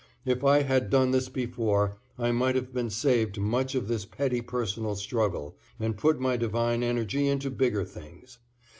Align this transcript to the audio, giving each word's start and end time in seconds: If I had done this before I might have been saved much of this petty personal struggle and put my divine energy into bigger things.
If 0.25 0.43
I 0.43 0.63
had 0.63 0.89
done 0.89 1.11
this 1.11 1.29
before 1.29 1.99
I 2.17 2.31
might 2.31 2.55
have 2.55 2.73
been 2.73 2.89
saved 2.89 3.37
much 3.39 3.75
of 3.75 3.87
this 3.87 4.03
petty 4.03 4.41
personal 4.41 4.95
struggle 4.95 5.55
and 5.79 5.95
put 5.95 6.19
my 6.19 6.37
divine 6.37 6.81
energy 6.81 7.27
into 7.27 7.51
bigger 7.51 7.85
things. 7.85 8.39